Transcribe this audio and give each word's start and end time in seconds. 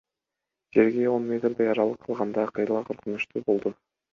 Жерге 0.77 1.03
он 1.17 1.27
метрдей 1.31 1.69
аралык 1.73 2.01
калганда 2.07 2.49
кыйла 2.57 2.83
коркунучтуу 2.89 3.45
болду. 3.53 3.75